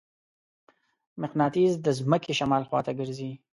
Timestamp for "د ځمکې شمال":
1.85-2.63